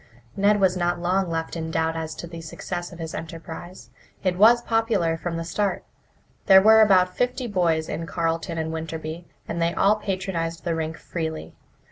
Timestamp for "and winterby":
8.57-9.25